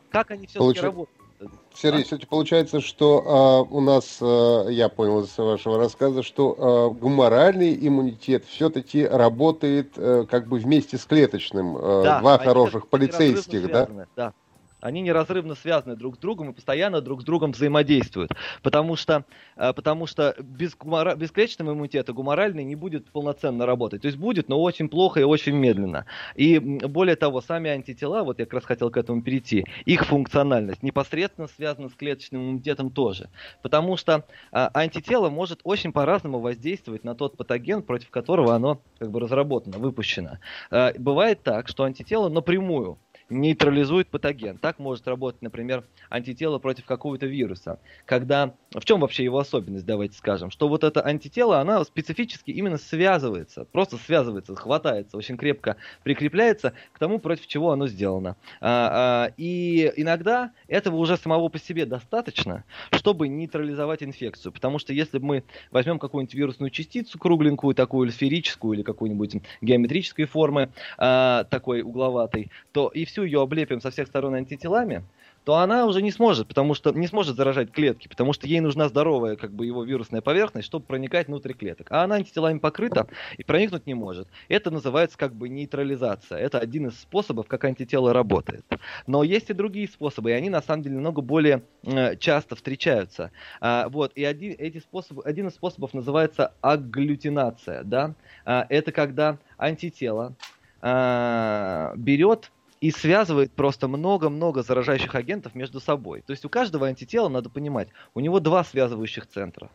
как 0.10 0.32
они 0.32 0.48
все-таки 0.48 0.60
Получ... 0.60 0.82
работают? 0.82 1.25
Сергей, 1.74 2.01
а? 2.01 2.06
все-таки 2.06 2.27
получается, 2.27 2.80
что 2.80 3.65
э, 3.70 3.74
у 3.74 3.82
нас, 3.82 4.20
э, 4.22 4.68
я 4.72 4.88
понял 4.88 5.22
из 5.22 5.38
вашего 5.38 5.77
рассказа, 5.77 6.24
что 6.24 6.92
э, 6.94 7.00
гуморальный 7.00 7.77
иммунитет 7.88 8.46
все-таки 8.46 9.06
работает 9.06 9.94
э, 9.98 10.25
как 10.30 10.48
бы 10.48 10.58
вместе 10.58 10.98
с 10.98 11.06
клеточным. 11.06 11.77
Э, 11.77 12.04
да, 12.04 12.20
два 12.22 12.38
хороших 12.38 12.88
полицейских, 12.88 13.70
да? 13.70 13.89
Да, 14.15 14.34
они 14.82 15.01
неразрывно 15.01 15.55
связаны 15.55 15.96
друг 15.96 16.15
с 16.15 16.17
другом 16.20 16.51
и 16.51 16.53
постоянно 16.53 17.01
друг 17.01 17.22
с 17.22 17.25
другом 17.25 17.51
взаимодействуют. 17.51 18.32
Потому 18.62 18.96
что, 18.96 19.25
э, 19.55 19.74
потому 19.74 20.05
что 20.08 20.36
без, 20.39 20.75
гумора, 20.75 21.15
без 21.15 21.32
клеточного 21.32 21.72
иммунитета 21.72 22.13
гуморальный 22.13 22.63
не 22.63 22.75
будет 22.75 23.10
полноценно 23.12 23.65
работать. 23.65 24.01
То 24.01 24.08
есть 24.08 24.17
будет, 24.17 24.50
но 24.50 24.62
очень 24.62 24.89
плохо 24.89 25.20
и 25.20 25.24
очень 25.24 25.55
медленно. 25.55 26.05
И 26.36 26.60
более 26.60 27.15
того, 27.15 27.41
сами 27.41 27.70
антитела, 27.70 28.24
вот 28.24 28.39
я 28.39 28.46
как 28.46 28.53
раз 28.53 28.65
хотел 28.65 28.91
к 28.91 28.98
этому 28.98 29.22
перейти, 29.22 29.65
их 29.86 30.05
функциональность 30.05 30.84
непосредственно 30.84 31.48
связана 31.48 31.89
с 31.89 31.94
клеточным 31.94 32.41
иммунитетом 32.41 32.89
тоже. 32.91 33.29
Потому 33.62 33.98
что 33.98 34.25
а, 34.51 34.70
антитело 34.74 35.29
может 35.29 35.62
очень 35.63 35.91
по-разному 35.91 36.39
воздействовать 36.39 37.03
на 37.03 37.15
тот 37.15 37.38
патоген, 37.38 37.82
против 37.82 38.10
которого 38.10 38.55
оно 38.55 38.82
как 39.00 39.12
бы 39.12 39.20
разработано, 39.20 39.77
выпущено. 39.77 40.38
А, 40.70 40.94
бывает 40.98 41.44
так, 41.44 41.67
что 41.67 41.84
антитело 41.84 42.29
напрямую 42.29 43.00
нейтрализует 43.29 44.08
патоген. 44.08 44.58
Так 44.58 44.79
может 44.79 45.08
работать, 45.08 45.41
например, 45.41 45.84
антитело 46.10 46.60
против 46.60 46.86
какого-то 46.86 47.25
вируса. 47.25 47.79
Когда, 48.05 48.53
в 48.72 48.86
чем 48.86 49.00
вообще 49.00 49.24
его 49.24 49.39
особенность, 49.39 49.86
давайте 49.86 50.17
скажем, 50.17 50.51
что 50.51 50.67
вот 50.67 50.84
это 50.84 51.01
антитело, 51.01 51.60
она 51.60 51.84
специфически 51.84 52.51
именно 52.51 52.77
связывается, 52.77 53.65
просто 53.65 53.98
связывается, 53.98 54.55
хватается, 54.55 55.17
очень 55.17 55.38
крепко 55.38 55.77
прикрепляется 56.03 56.74
к 56.94 57.00
тому, 57.00 57.20
против 57.20 57.48
чего 57.48 57.72
оно 57.72 57.88
сделано. 57.88 58.38
А, 58.62 59.27
а, 59.27 59.34
и 59.38 59.91
иногда 59.96 60.51
этого 60.67 60.98
уже 60.98 61.17
самого 61.17 61.50
по 61.50 61.60
себе 61.60 61.86
достаточно, 61.86 62.63
чтобы 62.91 63.27
нейтрализовать 63.27 64.03
инфекцию. 64.03 64.51
Потому 64.51 64.79
что 64.79 64.94
если 64.94 65.17
мы 65.17 65.44
возьмем 65.72 66.00
какую-нибудь 66.00 66.36
вирусную 66.36 66.70
частицу 66.70 67.17
кругленькую, 67.17 67.74
такую 67.74 68.08
или 68.08 68.13
сферическую, 68.13 68.74
или 68.75 68.84
какую-нибудь 68.84 69.38
геометрической 69.62 70.25
формы, 70.25 70.70
а, 70.98 71.46
такой 71.46 71.82
угловатой, 71.82 72.51
то 72.72 72.89
и 72.89 73.05
все 73.05 73.14
всю 73.15 73.24
ее 73.24 73.41
облепим 73.41 73.79
со 73.79 73.91
всех 73.91 74.07
сторон 74.07 74.36
антителами, 74.36 75.01
то 75.45 75.55
она 75.55 75.86
уже 75.86 76.01
не 76.01 76.12
сможет, 76.12 76.50
потому 76.50 76.74
что 76.74 76.91
не 76.91 77.07
сможет 77.07 77.38
заражать 77.38 77.72
клетки, 77.72 78.10
потому 78.10 78.34
что 78.34 78.45
ей 78.45 78.60
нужна 78.60 78.89
здоровая 78.89 79.38
как 79.38 79.53
бы 79.53 79.65
его 79.65 79.86
вирусная 79.86 80.22
поверхность, 80.22 80.67
чтобы 80.67 80.86
проникать 80.86 81.27
внутрь 81.27 81.53
клеток. 81.53 81.88
А 81.91 82.03
она 82.03 82.15
антителами 82.15 82.60
покрыта 82.60 83.07
и 83.38 83.43
проникнуть 83.45 83.88
не 83.88 83.93
может. 83.93 84.27
Это 84.50 84.69
называется 84.69 85.17
как 85.17 85.34
бы 85.34 85.48
нейтрализация. 85.48 86.39
Это 86.39 86.60
один 86.60 86.88
из 86.88 87.00
способов, 87.00 87.48
как 87.48 87.63
антитело 87.63 88.12
работает. 88.12 88.65
Но 89.07 89.24
есть 89.24 89.50
и 89.50 89.53
другие 89.53 89.88
способы, 89.88 90.31
и 90.31 90.34
они 90.34 90.50
на 90.50 90.62
самом 90.62 90.84
деле 90.84 90.98
много 90.98 91.22
более 91.22 91.63
э, 91.84 92.17
часто 92.17 92.57
встречаются. 92.57 93.31
А, 93.62 93.88
вот, 93.88 94.12
и 94.15 94.25
один, 94.25 94.55
эти 94.57 94.79
способы, 94.79 95.22
один 95.24 95.48
из 95.48 95.53
способов 95.53 95.93
называется 95.93 96.51
агглютинация. 96.60 97.84
Да? 97.84 98.13
А, 98.43 98.65
это 98.67 98.91
когда 98.91 99.38
антитело 99.57 100.36
а, 100.81 101.93
берет 101.95 102.51
и 102.82 102.91
связывает 102.91 103.53
просто 103.53 103.88
много-много 103.88 104.63
заражающих 104.63 105.15
агентов 105.15 105.55
между 105.55 105.79
собой. 105.79 106.22
То 106.22 106.32
есть 106.32 106.46
у 106.46 106.50
каждого 106.50 106.88
антитела, 106.88 107.29
надо 107.29 107.50
понимать, 107.50 107.89
у 108.13 108.20
него 108.20 108.39
два 108.39 108.63
связывающих 108.63 109.27
центра. 109.27 109.70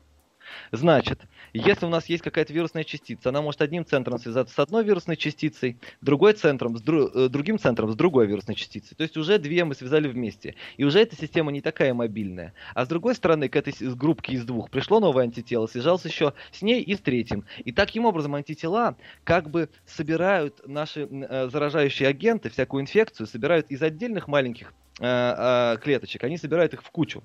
Значит, 0.73 1.21
если 1.53 1.87
у 1.87 1.89
нас 1.89 2.07
есть 2.07 2.23
какая-то 2.23 2.53
вирусная 2.53 2.85
частица, 2.85 3.31
она 3.31 3.43
может 3.43 3.63
одним 3.63 3.85
центром 3.85 4.19
связаться 4.19 4.55
с 4.55 4.59
одной 4.59 4.85
вирусной 4.85 5.17
частицей, 5.17 5.79
другой 6.01 6.35
центром 6.35 6.77
с 6.77 6.83
дру, 6.83 7.09
э, 7.09 7.29
другим 7.29 7.59
центром 7.59 7.91
с 7.91 7.97
другой 7.97 8.27
вирусной 8.27 8.55
частицей. 8.57 8.97
То 8.97 9.03
есть 9.03 9.17
уже 9.17 9.39
две 9.39 9.65
мы 9.65 9.75
связали 9.75 10.09
вместе. 10.09 10.55
И 10.77 10.85
уже 10.85 11.01
эта 11.01 11.17
система 11.17 11.53
не 11.53 11.61
такая 11.61 11.95
мобильная. 11.95 12.55
А 12.75 12.85
с 12.85 12.89
другой 12.89 13.15
стороны, 13.15 13.49
к 13.49 13.57
этой 13.57 13.75
группке 13.95 14.35
из 14.35 14.45
двух 14.45 14.71
пришло 14.71 15.01
новое 15.01 15.25
антитело, 15.25 15.67
связался 15.67 16.09
еще 16.09 16.35
с 16.53 16.63
ней 16.63 16.83
и 16.83 16.95
с 16.95 17.01
третьим. 17.01 17.45
И 17.65 17.73
таким 17.73 18.05
образом 18.05 18.35
антитела 18.35 18.97
как 19.25 19.51
бы 19.51 19.69
собирают 19.87 20.67
наши 20.67 21.09
э, 21.11 21.49
заражающие 21.49 22.09
агенты, 22.09 22.51
всякую 22.51 22.83
инфекцию, 22.83 23.27
собирают 23.27 23.71
из 23.71 23.83
отдельных 23.83 24.29
маленьких 24.29 24.73
э, 25.01 25.05
э, 25.05 25.79
клеточек, 25.83 26.25
они 26.25 26.37
собирают 26.37 26.75
их 26.75 26.83
в 26.83 26.91
кучу. 26.91 27.23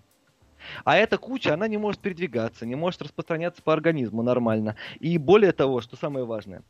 А 0.84 0.98
эта 0.98 1.18
куча, 1.18 1.54
она 1.54 1.68
не 1.68 1.78
может 1.78 2.02
передвигаться, 2.02 2.66
не 2.66 2.76
может 2.76 3.02
распространяться 3.02 3.62
по 3.62 3.74
организму 3.74 4.24
нормально. 4.24 4.76
И 5.00 5.18
более 5.18 5.52
того, 5.52 5.82
что 5.82 5.96
самое 5.96 6.26
важное, 6.26 6.64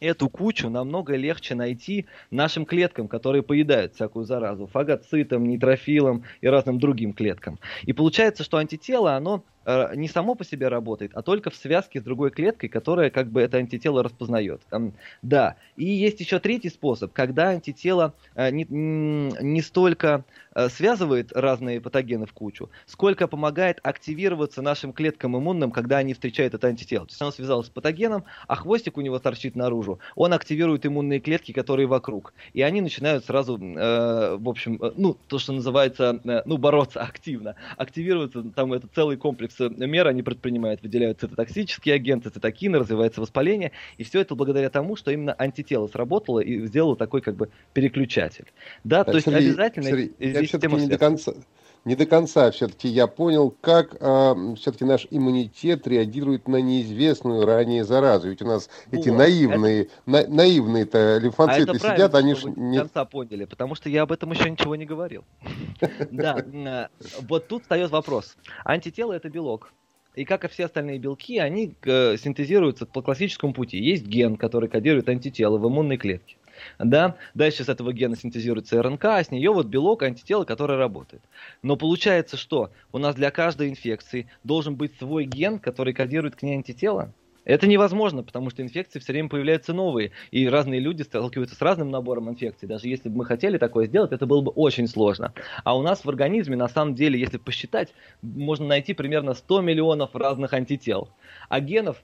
эту 0.00 0.28
кучу 0.28 0.68
намного 0.68 1.16
легче 1.16 1.54
найти 1.54 2.06
нашим 2.30 2.66
клеткам, 2.66 3.08
которые 3.08 3.42
поедают 3.42 3.94
всякую 3.94 4.24
заразу, 4.24 4.66
фагоцитам, 4.66 5.44
нейтрофилам 5.44 6.24
и 6.40 6.48
разным 6.48 6.78
другим 6.78 7.12
клеткам. 7.12 7.58
И 7.82 7.92
получается, 7.92 8.42
что 8.42 8.56
антитело, 8.58 9.14
оно 9.14 9.44
не 9.66 10.08
само 10.08 10.34
по 10.34 10.44
себе 10.44 10.68
работает, 10.68 11.12
а 11.14 11.22
только 11.22 11.50
в 11.50 11.56
связке 11.56 12.00
с 12.00 12.02
другой 12.02 12.30
клеткой, 12.30 12.68
которая 12.68 13.10
как 13.10 13.28
бы 13.28 13.40
это 13.40 13.58
антитело 13.58 14.02
распознает. 14.02 14.60
Да. 15.22 15.56
И 15.76 15.84
есть 15.84 16.20
еще 16.20 16.38
третий 16.38 16.68
способ, 16.68 17.12
когда 17.12 17.48
антитело 17.48 18.14
э, 18.34 18.50
не, 18.50 18.66
не 18.68 19.62
столько 19.62 20.24
э, 20.54 20.68
связывает 20.68 21.32
разные 21.32 21.80
патогены 21.80 22.26
в 22.26 22.32
кучу, 22.32 22.70
сколько 22.86 23.28
помогает 23.28 23.78
активироваться 23.82 24.62
нашим 24.62 24.92
клеткам 24.92 25.36
иммунным, 25.36 25.70
когда 25.70 25.98
они 25.98 26.14
встречают 26.14 26.54
это 26.54 26.66
антитело. 26.66 27.06
То 27.06 27.12
есть 27.12 27.22
оно 27.22 27.30
связалось 27.30 27.66
с 27.68 27.70
патогеном, 27.70 28.24
а 28.48 28.56
хвостик 28.56 28.96
у 28.96 29.00
него 29.00 29.18
торчит 29.18 29.56
наружу. 29.56 29.98
Он 30.16 30.32
активирует 30.32 30.86
иммунные 30.86 31.20
клетки, 31.20 31.52
которые 31.52 31.86
вокруг. 31.86 32.34
И 32.52 32.62
они 32.62 32.80
начинают 32.80 33.24
сразу, 33.24 33.58
э, 33.58 34.36
в 34.36 34.48
общем, 34.48 34.80
ну, 34.96 35.16
то, 35.28 35.38
что 35.38 35.52
называется, 35.52 36.20
э, 36.24 36.42
ну, 36.44 36.56
бороться 36.56 37.00
активно. 37.00 37.54
Активироваться, 37.76 38.42
там 38.54 38.72
это 38.72 38.88
целый 38.94 39.16
комплекс 39.16 39.51
комплекс 39.56 39.86
мер 39.86 40.06
они 40.06 40.22
предпринимают, 40.22 40.82
выделяют 40.82 41.20
цитотоксические 41.20 41.94
агенты, 41.94 42.30
цитокины, 42.30 42.78
развивается 42.78 43.20
воспаление, 43.20 43.72
и 43.98 44.04
все 44.04 44.20
это 44.20 44.34
благодаря 44.34 44.70
тому, 44.70 44.96
что 44.96 45.10
именно 45.10 45.32
антитело 45.34 45.86
сработало 45.86 46.40
и 46.40 46.66
сделало 46.66 46.96
такой 46.96 47.20
как 47.20 47.36
бы 47.36 47.50
переключатель. 47.72 48.46
Да, 48.84 49.04
так, 49.04 49.12
то 49.12 49.16
есть 49.16 49.26
Сергей, 49.26 49.48
обязательно 49.48 50.10
здесь 50.18 50.52
я 50.52 50.58
тема 50.58 50.78
не 50.78 50.88
до 50.88 50.98
конца 50.98 51.34
не 51.84 51.96
до 51.96 52.06
конца 52.06 52.50
все-таки 52.50 52.88
я 52.88 53.06
понял, 53.06 53.54
как 53.60 53.96
э, 53.98 54.54
все-таки 54.56 54.84
наш 54.84 55.06
иммунитет 55.10 55.86
реагирует 55.86 56.46
на 56.46 56.60
неизвестную 56.60 57.44
ранее 57.44 57.84
заразу. 57.84 58.28
Ведь 58.28 58.42
у 58.42 58.46
нас 58.46 58.70
вот, 58.86 59.00
эти 59.00 59.08
наивные, 59.08 59.82
это... 59.82 59.92
на, 60.06 60.26
наивные-то 60.26 61.18
лимфоциты 61.18 61.72
а 61.72 61.78
сидят, 61.78 62.14
они 62.14 62.34
же 62.34 62.50
не... 62.50 62.78
до 62.78 62.84
конца 62.84 63.04
поняли, 63.04 63.46
потому 63.46 63.74
что 63.74 63.88
я 63.88 64.02
об 64.02 64.12
этом 64.12 64.30
еще 64.32 64.48
ничего 64.48 64.76
не 64.76 64.86
говорил. 64.86 65.24
Да, 66.10 66.36
э, 66.38 66.88
вот 67.28 67.48
тут 67.48 67.62
встает 67.62 67.90
вопрос. 67.90 68.36
Антитело– 68.64 69.12
это 69.14 69.28
белок. 69.28 69.72
И 70.14 70.24
как 70.24 70.44
и 70.44 70.48
все 70.48 70.66
остальные 70.66 70.98
белки, 70.98 71.38
они 71.38 71.74
э, 71.82 72.16
синтезируются 72.16 72.86
по 72.86 73.02
классическому 73.02 73.54
пути. 73.54 73.78
Есть 73.78 74.06
ген, 74.06 74.36
который 74.36 74.68
кодирует 74.68 75.08
антитело 75.08 75.58
в 75.58 75.66
иммунной 75.66 75.96
клетке 75.96 76.36
да, 76.78 77.16
дальше 77.34 77.64
с 77.64 77.68
этого 77.68 77.92
гена 77.92 78.16
синтезируется 78.16 78.82
РНК, 78.82 79.04
а 79.04 79.24
с 79.24 79.30
нее 79.30 79.52
вот 79.52 79.66
белок, 79.66 80.02
антитело, 80.02 80.44
которое 80.44 80.78
работает. 80.78 81.22
Но 81.62 81.76
получается, 81.76 82.36
что 82.36 82.70
у 82.92 82.98
нас 82.98 83.14
для 83.14 83.30
каждой 83.30 83.68
инфекции 83.68 84.28
должен 84.44 84.76
быть 84.76 84.96
свой 84.98 85.24
ген, 85.24 85.58
который 85.58 85.94
кодирует 85.94 86.36
к 86.36 86.42
ней 86.42 86.54
антитело? 86.56 87.12
Это 87.44 87.66
невозможно, 87.66 88.22
потому 88.22 88.50
что 88.50 88.62
инфекции 88.62 89.00
все 89.00 89.12
время 89.12 89.28
появляются 89.28 89.72
новые, 89.72 90.12
и 90.30 90.48
разные 90.48 90.78
люди 90.78 91.02
сталкиваются 91.02 91.56
с 91.56 91.60
разным 91.60 91.90
набором 91.90 92.30
инфекций. 92.30 92.68
Даже 92.68 92.86
если 92.86 93.08
бы 93.08 93.18
мы 93.18 93.24
хотели 93.24 93.58
такое 93.58 93.86
сделать, 93.86 94.12
это 94.12 94.26
было 94.26 94.42
бы 94.42 94.52
очень 94.52 94.86
сложно. 94.86 95.32
А 95.64 95.76
у 95.76 95.82
нас 95.82 96.04
в 96.04 96.08
организме, 96.08 96.56
на 96.56 96.68
самом 96.68 96.94
деле, 96.94 97.18
если 97.18 97.38
посчитать, 97.38 97.94
можно 98.22 98.66
найти 98.66 98.94
примерно 98.94 99.34
100 99.34 99.60
миллионов 99.60 100.14
разных 100.14 100.52
антител. 100.52 101.08
А 101.48 101.58
генов 101.58 102.02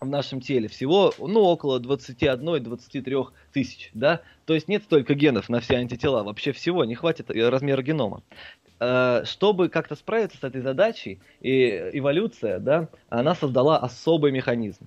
в 0.00 0.06
нашем 0.06 0.40
теле 0.40 0.68
всего, 0.68 1.12
ну, 1.18 1.40
около 1.40 1.80
21-23 1.80 3.28
тысяч, 3.52 3.90
да, 3.94 4.20
то 4.44 4.54
есть 4.54 4.68
нет 4.68 4.82
столько 4.84 5.14
генов 5.14 5.48
на 5.48 5.60
все 5.60 5.76
антитела, 5.76 6.22
вообще 6.22 6.52
всего, 6.52 6.84
не 6.84 6.94
хватит 6.94 7.30
э, 7.30 7.48
размера 7.48 7.82
генома. 7.82 8.22
Э, 8.78 9.22
чтобы 9.24 9.68
как-то 9.68 9.96
справиться 9.96 10.38
с 10.38 10.44
этой 10.44 10.60
задачей, 10.60 11.20
и 11.40 11.90
эволюция, 11.94 12.58
да, 12.58 12.88
она 13.08 13.34
создала 13.34 13.78
особый 13.78 14.32
механизм. 14.32 14.86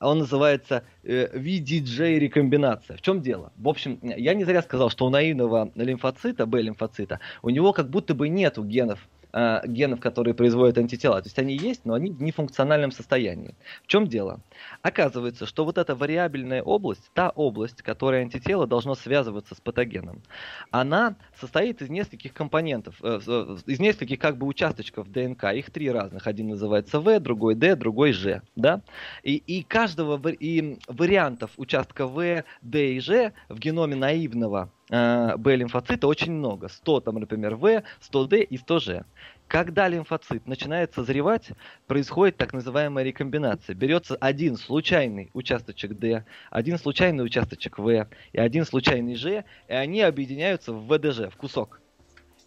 Он 0.00 0.18
называется 0.18 0.82
э, 1.02 1.28
VDJ-рекомбинация. 1.38 2.96
В 2.96 3.02
чем 3.02 3.22
дело? 3.22 3.52
В 3.56 3.68
общем, 3.68 4.00
я 4.02 4.34
не 4.34 4.44
зря 4.44 4.60
сказал, 4.62 4.90
что 4.90 5.06
у 5.06 5.10
наивного 5.10 5.70
лимфоцита, 5.76 6.44
Б-лимфоцита, 6.44 7.20
у 7.42 7.50
него 7.50 7.72
как 7.72 7.88
будто 7.88 8.14
бы 8.14 8.28
нету 8.28 8.64
генов 8.64 9.08
э, 9.32 9.60
генов, 9.66 10.00
которые 10.00 10.34
производят 10.34 10.78
антитела. 10.78 11.20
То 11.20 11.26
есть 11.26 11.38
они 11.38 11.56
есть, 11.56 11.84
но 11.84 11.94
они 11.94 12.10
в 12.10 12.22
нефункциональном 12.22 12.92
состоянии. 12.92 13.54
В 13.82 13.86
чем 13.86 14.06
дело? 14.06 14.40
Оказывается, 14.82 15.46
что 15.46 15.64
вот 15.64 15.78
эта 15.78 15.94
вариабельная 15.94 16.62
область, 16.62 17.10
та 17.14 17.30
область, 17.30 17.82
которая 17.82 18.22
антитело 18.22 18.66
должно 18.66 18.94
связываться 18.94 19.54
с 19.54 19.60
патогеном, 19.60 20.22
она 20.70 21.16
состоит 21.38 21.82
из 21.82 21.88
нескольких 21.88 22.32
компонентов, 22.32 22.96
э, 23.02 23.18
из 23.66 23.80
нескольких 23.80 24.18
как 24.18 24.36
бы 24.36 24.46
участочков 24.46 25.10
ДНК. 25.10 25.44
Их 25.54 25.70
три 25.70 25.90
разных. 25.90 26.26
Один 26.26 26.48
называется 26.48 27.00
В, 27.00 27.20
другой 27.20 27.54
Д, 27.54 27.76
другой 27.76 28.12
Ж. 28.12 28.42
Да? 28.56 28.82
И, 29.22 29.36
и 29.36 29.62
каждого 29.62 30.20
и 30.28 30.78
вариантов 30.88 31.50
участка 31.56 32.06
В, 32.06 32.44
Д 32.62 32.92
и 32.94 33.00
Ж 33.00 33.32
в 33.48 33.58
геноме 33.58 33.96
наивного 33.96 34.70
э, 34.92 35.36
Б-лимфоцита 35.36 36.06
очень 36.06 36.32
много. 36.32 36.68
100, 36.68 37.00
там, 37.00 37.16
например, 37.16 37.56
В, 37.56 37.82
100D 38.00 38.42
и 38.42 38.56
100G. 38.56 39.04
Когда 39.48 39.88
лимфоцит 39.88 40.46
начинает 40.46 40.94
созревать, 40.94 41.50
происходит 41.86 42.36
так 42.36 42.52
называемая 42.52 43.04
рекомбинация. 43.04 43.74
Берется 43.74 44.16
один 44.16 44.56
случайный 44.56 45.30
участочек 45.34 45.92
D, 45.98 46.24
один 46.50 46.78
случайный 46.78 47.24
участочек 47.24 47.78
В 47.78 48.08
и 48.32 48.38
один 48.38 48.64
случайный 48.64 49.14
G, 49.14 49.44
и 49.68 49.72
они 49.72 50.02
объединяются 50.02 50.72
в 50.72 50.86
ВДЖ, 50.86 51.30
в 51.30 51.36
кусок. 51.36 51.80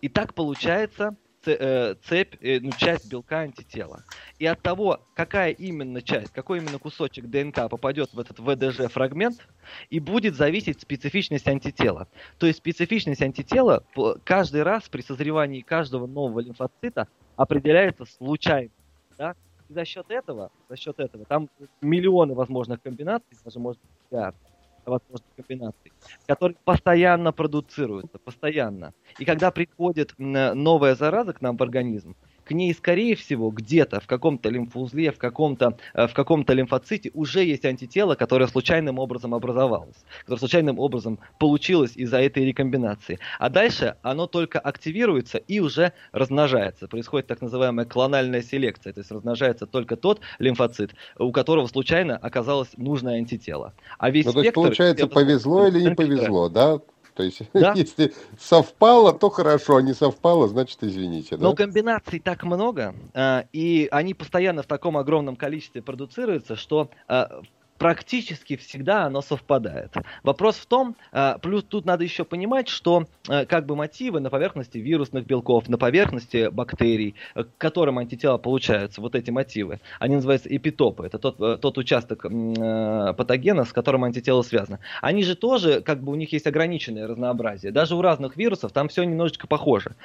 И 0.02 0.10
так 0.10 0.34
получается 0.34 1.16
цепь, 1.46 2.36
э, 2.42 2.60
ну, 2.62 2.72
часть 2.72 3.10
белка 3.10 3.40
антитела. 3.40 4.04
И 4.40 4.46
от 4.46 4.62
того, 4.62 5.02
какая 5.14 5.52
именно 5.52 6.02
часть, 6.02 6.32
какой 6.32 6.60
именно 6.60 6.80
кусочек 6.80 7.26
ДНК 7.26 7.70
попадет 7.70 8.14
в 8.14 8.20
этот 8.20 8.40
ВДЖ 8.40 8.92
фрагмент, 8.92 9.48
и 9.90 10.00
будет 10.00 10.36
зависеть 10.36 10.82
специфичность 10.82 11.48
антитела. 11.48 12.08
То 12.38 12.48
есть 12.48 12.60
специфичность 12.60 13.22
антитела 13.22 13.84
каждый 14.24 14.64
раз 14.64 14.90
при 14.90 15.02
созревании 15.02 15.62
каждого 15.62 16.08
нового 16.08 16.40
лимфоцита 16.40 17.08
определяется 17.36 18.06
случайно. 18.06 18.72
Да? 19.18 19.36
И 19.70 19.74
за 19.74 19.86
счет 19.86 20.06
этого, 20.10 20.52
за 20.70 20.76
счет 20.78 21.00
этого, 21.00 21.26
там 21.26 21.50
миллионы 21.82 22.34
возможных 22.34 22.82
комбинаций, 22.82 23.38
даже 23.44 23.60
может 23.60 23.82
быть 23.82 24.36
возможных 24.92 25.30
комбинаций, 25.36 25.92
которые 26.28 26.58
постоянно 26.64 27.32
продуцируются, 27.32 28.20
постоянно. 28.20 28.94
И 29.20 29.26
когда 29.26 29.52
приходит 29.52 30.14
новая 30.18 30.96
зараза 30.96 31.34
к 31.34 31.42
нам 31.42 31.58
в 31.58 31.64
организм, 31.64 32.16
к 32.46 32.52
ней, 32.52 32.74
скорее 32.74 33.16
всего, 33.16 33.50
где-то 33.50 34.00
в 34.00 34.08
каком-то 34.08 34.50
лимфоузле, 34.50 35.12
в 35.12 35.18
каком-то, 35.18 35.78
э, 35.94 36.08
в 36.08 36.14
каком-то 36.14 36.54
лимфоците 36.54 37.12
уже 37.14 37.44
есть 37.44 37.66
антитело, 37.66 38.16
которое 38.16 38.48
случайным 38.48 39.00
образом 39.00 39.34
образовалось, 39.34 39.98
которое 40.22 40.40
случайным 40.40 40.80
образом 40.80 41.20
получилось 41.40 41.94
из-за 41.96 42.22
этой 42.22 42.46
рекомбинации. 42.46 43.20
А 43.40 43.50
дальше 43.50 43.96
оно 44.04 44.28
только 44.28 44.60
активируется 44.60 45.40
и 45.40 45.60
уже 45.60 45.94
размножается. 46.12 46.88
Происходит 46.88 47.28
так 47.28 47.42
называемая 47.42 47.86
клональная 47.86 48.42
селекция, 48.42 48.94
то 48.94 49.00
есть 49.00 49.12
размножается 49.12 49.66
только 49.66 49.96
тот 49.96 50.22
лимфоцит, 50.40 50.92
у 51.18 51.32
которого 51.32 51.68
случайно 51.68 52.16
оказалось 52.18 52.70
нужное 52.78 53.18
антитело. 53.18 53.74
А 53.98 54.12
весь 54.12 54.26
ну. 54.26 54.34
То 54.34 54.42
есть, 54.42 54.54
получается, 54.54 55.08
повезло 55.08 55.68
или 55.68 55.82
не 55.82 55.96
повезло, 55.96 56.50
да? 56.50 56.80
То 57.16 57.24
есть, 57.24 57.42
да? 57.54 57.74
если 57.76 58.14
совпало, 58.38 59.14
то 59.14 59.30
хорошо, 59.30 59.78
а 59.78 59.82
не 59.82 59.94
совпало, 59.94 60.48
значит, 60.48 60.84
извините. 60.84 61.38
Да? 61.38 61.44
Но 61.44 61.56
комбинаций 61.56 62.20
так 62.20 62.44
много, 62.44 62.94
а, 63.14 63.46
и 63.54 63.88
они 63.92 64.14
постоянно 64.14 64.62
в 64.62 64.68
таком 64.68 64.98
огромном 64.98 65.36
количестве 65.36 65.82
продуцируются, 65.82 66.56
что 66.56 66.90
а, 67.08 67.42
практически 67.78 68.56
всегда 68.56 69.04
оно 69.04 69.22
совпадает. 69.22 69.94
Вопрос 70.24 70.56
в 70.56 70.66
том, 70.66 70.96
э, 71.12 71.36
плюс 71.42 71.64
тут 71.64 71.86
надо 71.86 72.04
еще 72.04 72.24
понимать, 72.24 72.70
что 72.70 73.06
э, 73.28 73.46
как 73.46 73.66
бы 73.66 73.76
мотивы 73.76 74.20
на 74.20 74.30
поверхности 74.30 74.78
вирусных 74.78 75.26
белков, 75.26 75.68
на 75.68 75.78
поверхности 75.78 76.50
бактерий, 76.50 77.16
э, 77.36 77.44
к 77.44 77.58
которым 77.58 78.00
антитела 78.00 78.38
получаются, 78.38 79.02
вот 79.02 79.16
эти 79.16 79.30
мотивы, 79.30 79.80
они 80.00 80.16
называются 80.16 80.56
эпитопы, 80.56 81.08
это 81.08 81.20
тот, 81.20 81.38
тот 81.62 81.78
участок 81.78 82.24
патогена, 82.24 83.66
с 83.66 83.74
которым 83.74 84.04
антитело 84.04 84.42
связано. 84.42 84.80
Они 85.02 85.24
же 85.24 85.36
тоже, 85.36 85.82
как 85.82 86.02
бы 86.02 86.12
у 86.12 86.16
них 86.16 86.32
есть 86.32 86.48
ограниченное 86.48 87.08
разнообразие. 87.08 87.72
Даже 87.72 87.96
у 87.96 88.02
разных 88.02 88.38
вирусов 88.38 88.72
там 88.72 88.88
все 88.88 89.04
немножечко 89.04 89.48
похоже. 89.48 89.96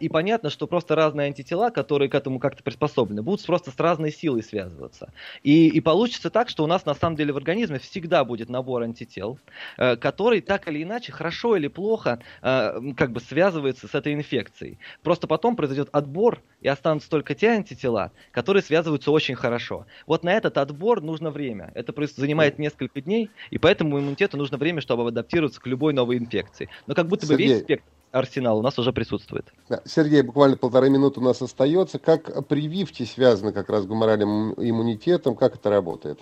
И 0.00 0.08
понятно, 0.08 0.50
что 0.50 0.66
просто 0.66 0.94
разные 0.94 1.26
антитела, 1.26 1.70
которые 1.70 2.08
к 2.08 2.14
этому 2.14 2.38
как-то 2.38 2.62
приспособлены, 2.62 3.22
будут 3.22 3.44
просто 3.46 3.70
с 3.70 3.78
разной 3.78 4.12
силой 4.12 4.42
связываться. 4.42 5.12
И, 5.42 5.68
и 5.68 5.80
получится 5.80 6.30
так, 6.30 6.48
что 6.48 6.64
у 6.64 6.66
нас 6.66 6.84
на 6.86 6.94
самом 7.02 7.16
деле 7.16 7.32
в 7.32 7.36
организме 7.36 7.80
всегда 7.80 8.24
будет 8.24 8.48
набор 8.48 8.82
антител, 8.82 9.38
э, 9.76 9.96
который 9.96 10.40
так 10.40 10.68
или 10.68 10.82
иначе, 10.84 11.10
хорошо 11.10 11.56
или 11.56 11.66
плохо, 11.66 12.20
э, 12.42 12.80
как 12.96 13.10
бы 13.10 13.20
связывается 13.20 13.88
с 13.88 13.94
этой 13.94 14.14
инфекцией. 14.14 14.78
Просто 15.02 15.26
потом 15.26 15.56
произойдет 15.56 15.88
отбор, 15.92 16.40
и 16.60 16.68
останутся 16.68 17.10
только 17.10 17.34
те 17.34 17.48
антитела, 17.48 18.12
которые 18.30 18.62
связываются 18.62 19.10
очень 19.10 19.34
хорошо. 19.34 19.86
Вот 20.06 20.22
на 20.22 20.32
этот 20.32 20.56
отбор 20.58 21.02
нужно 21.02 21.30
время. 21.30 21.72
Это 21.74 21.92
занимает 22.16 22.58
несколько 22.60 23.00
дней, 23.00 23.30
и 23.50 23.58
поэтому 23.58 23.98
иммунитету 23.98 24.36
нужно 24.36 24.56
время, 24.56 24.80
чтобы 24.80 25.06
адаптироваться 25.08 25.60
к 25.60 25.66
любой 25.66 25.92
новой 25.92 26.18
инфекции. 26.18 26.68
Но 26.86 26.94
как 26.94 27.08
будто 27.08 27.26
бы 27.26 27.32
Сергей. 27.32 27.48
весь 27.48 27.62
спектр 27.62 27.90
арсенал 28.12 28.58
у 28.58 28.62
нас 28.62 28.78
уже 28.78 28.92
присутствует. 28.92 29.46
Сергей, 29.84 30.22
буквально 30.22 30.56
полторы 30.56 30.90
минуты 30.90 31.18
у 31.18 31.22
нас 31.22 31.42
остается. 31.42 31.98
Как 31.98 32.46
прививки 32.46 33.04
связаны 33.04 33.52
как 33.52 33.70
раз 33.70 33.82
с 33.82 33.86
гуморальным 33.86 34.52
иммунитетом, 34.52 35.34
как 35.34 35.56
это 35.56 35.70
работает? 35.70 36.20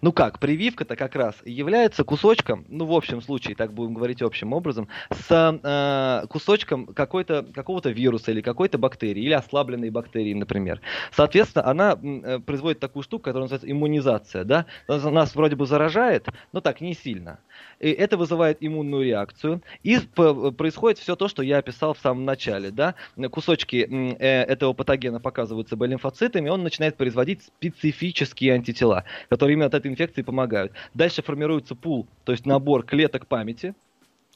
Ну 0.00 0.12
как, 0.12 0.38
прививка-то 0.38 0.96
как 0.96 1.16
раз 1.16 1.34
является 1.44 2.04
кусочком, 2.04 2.64
ну 2.68 2.84
в 2.86 2.92
общем 2.92 3.20
случае, 3.20 3.56
так 3.56 3.72
будем 3.72 3.94
говорить 3.94 4.22
общим 4.22 4.52
образом, 4.52 4.88
с 5.10 5.60
э, 5.62 6.26
кусочком 6.28 6.86
какой-то, 6.86 7.44
какого-то 7.54 7.90
вируса 7.90 8.30
или 8.30 8.40
какой-то 8.40 8.78
бактерии, 8.78 9.22
или 9.22 9.32
ослабленной 9.32 9.90
бактерии, 9.90 10.34
например. 10.34 10.80
Соответственно, 11.12 11.66
она 11.66 11.98
э, 12.00 12.38
производит 12.38 12.78
такую 12.80 13.02
штуку, 13.02 13.24
которая 13.24 13.44
называется 13.44 13.70
иммунизация. 13.70 14.44
Да? 14.44 14.66
Нас 14.88 15.34
вроде 15.34 15.56
бы 15.56 15.66
заражает, 15.66 16.28
но 16.52 16.60
так 16.60 16.80
не 16.80 16.94
сильно. 16.94 17.40
И 17.80 17.90
это 17.90 18.16
вызывает 18.16 18.58
иммунную 18.60 19.04
реакцию, 19.04 19.62
и 19.82 19.98
происходит 19.98 20.98
все 20.98 21.16
то, 21.16 21.28
что 21.28 21.42
я 21.42 21.58
описал 21.58 21.94
в 21.94 21.98
самом 21.98 22.24
начале. 22.24 22.70
Да? 22.70 22.94
Кусочки 23.30 23.86
э, 23.88 24.42
этого 24.44 24.72
патогена 24.72 25.20
показываются 25.20 25.76
Б-лимфоцитами, 25.76 26.48
он 26.48 26.62
начинает 26.62 26.96
производить 26.96 27.42
специфические 27.42 28.54
антитела, 28.54 29.04
которые 29.28 29.55
именно 29.56 29.66
от 29.66 29.74
этой 29.74 29.90
инфекции 29.90 30.22
помогают. 30.22 30.72
Дальше 30.94 31.22
формируется 31.22 31.74
пул, 31.74 32.06
то 32.24 32.32
есть 32.32 32.46
набор 32.46 32.84
клеток 32.84 33.26
памяти, 33.26 33.74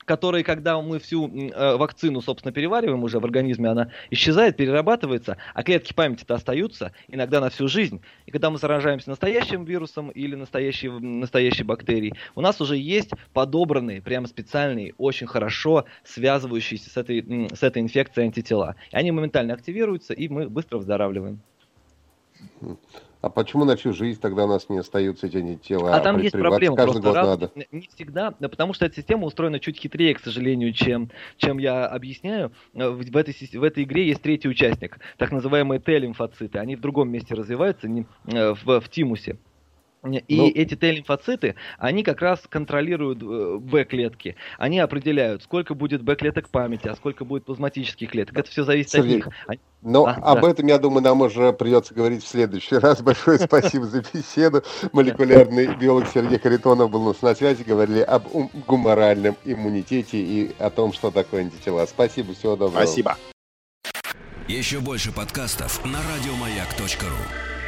которые, 0.06 0.42
когда 0.42 0.80
мы 0.80 0.98
всю 0.98 1.28
э, 1.28 1.76
вакцину, 1.76 2.20
собственно, 2.20 2.52
перевариваем 2.52 3.04
уже 3.04 3.20
в 3.20 3.24
организме, 3.24 3.68
она 3.68 3.90
исчезает, 4.10 4.56
перерабатывается, 4.56 5.36
а 5.54 5.62
клетки 5.62 5.92
памяти-то 5.92 6.34
остаются 6.34 6.92
иногда 7.06 7.40
на 7.40 7.50
всю 7.50 7.68
жизнь. 7.68 8.00
И 8.26 8.30
когда 8.30 8.50
мы 8.50 8.58
заражаемся 8.58 9.10
настоящим 9.10 9.64
вирусом 9.64 10.08
или 10.08 10.34
настоящей, 10.34 10.88
настоящей 10.88 11.62
бактерией, 11.62 12.14
у 12.34 12.40
нас 12.40 12.60
уже 12.60 12.76
есть 12.76 13.10
подобранные, 13.34 14.00
прямо 14.00 14.26
специальные, 14.26 14.94
очень 14.96 15.26
хорошо 15.26 15.84
связывающиеся 16.02 16.90
с 16.90 16.96
этой, 16.96 17.48
с 17.54 17.62
этой 17.62 17.82
инфекцией 17.82 18.26
антитела. 18.26 18.76
И 18.90 18.96
они 18.96 19.12
моментально 19.12 19.54
активируются, 19.54 20.14
и 20.14 20.28
мы 20.28 20.48
быстро 20.48 20.78
выздоравливаем. 20.78 21.40
А 23.22 23.28
почему 23.28 23.64
на 23.64 23.76
всю 23.76 23.92
жизнь 23.92 24.18
тогда 24.20 24.44
у 24.44 24.48
нас 24.48 24.68
не 24.70 24.78
остаются 24.78 25.26
эти 25.26 25.56
тела? 25.56 25.94
А 25.94 26.00
там 26.00 26.18
есть 26.18 26.32
проблема, 26.32 26.76
каждый 26.76 27.02
год 27.02 27.14
раз, 27.14 27.26
надо. 27.26 27.52
Не 27.70 27.88
всегда, 27.94 28.30
потому 28.30 28.72
что 28.72 28.86
эта 28.86 28.96
система 28.96 29.26
устроена 29.26 29.60
чуть 29.60 29.78
хитрее, 29.78 30.14
к 30.14 30.20
сожалению, 30.20 30.72
чем, 30.72 31.10
чем 31.36 31.58
я 31.58 31.86
объясняю. 31.86 32.52
В 32.72 33.16
этой, 33.16 33.34
в 33.52 33.62
этой 33.62 33.84
игре 33.84 34.06
есть 34.06 34.22
третий 34.22 34.48
участник, 34.48 34.98
так 35.18 35.32
называемые 35.32 35.80
Т-лимфоциты. 35.80 36.58
Они 36.58 36.76
в 36.76 36.80
другом 36.80 37.10
месте 37.10 37.34
развиваются, 37.34 37.88
не, 37.88 38.06
э, 38.26 38.54
в, 38.54 38.80
в 38.80 38.88
тимусе. 38.88 39.36
И 40.02 40.36
ну, 40.36 40.48
эти 40.54 40.76
Т-лимфоциты, 40.76 41.56
они 41.78 42.02
как 42.02 42.22
раз 42.22 42.40
контролируют 42.48 43.22
э, 43.22 43.58
Б-клетки. 43.58 44.34
Они 44.56 44.78
определяют, 44.78 45.42
сколько 45.42 45.74
будет 45.74 46.02
Б-клеток 46.02 46.48
памяти, 46.48 46.88
а 46.88 46.94
сколько 46.94 47.26
будет 47.26 47.44
плазматических 47.44 48.10
клеток. 48.10 48.38
Это 48.38 48.48
все 48.48 48.64
зависит 48.64 48.92
Сергей, 48.92 49.20
от 49.20 49.26
них. 49.26 49.34
Они... 49.46 49.60
Ну, 49.82 50.06
а, 50.06 50.12
об 50.14 50.40
да. 50.40 50.50
этом, 50.50 50.66
я 50.68 50.78
думаю, 50.78 51.02
нам 51.02 51.20
уже 51.20 51.52
придется 51.52 51.94
говорить 51.94 52.24
в 52.24 52.26
следующий 52.26 52.76
раз. 52.76 53.02
Большое 53.02 53.38
спасибо 53.38 53.84
за 53.84 54.00
беседу. 54.00 54.62
Молекулярный 54.92 55.74
биолог 55.76 56.06
Сергей 56.08 56.38
Харитонов 56.38 56.90
был 56.90 57.02
у 57.04 57.08
нас 57.08 57.20
на 57.20 57.34
связи. 57.34 57.62
Говорили 57.62 58.00
об 58.00 58.26
гуморальном 58.66 59.36
иммунитете 59.44 60.16
и 60.16 60.52
о 60.58 60.70
том, 60.70 60.94
что 60.94 61.10
такое 61.10 61.42
антитела. 61.42 61.84
Спасибо, 61.84 62.32
всего 62.32 62.56
доброго. 62.56 62.84
Спасибо. 62.84 63.18
Еще 64.48 64.80
больше 64.80 65.12
подкастов 65.12 65.84
на 65.84 65.98
радиомаяк.ру 65.98 67.59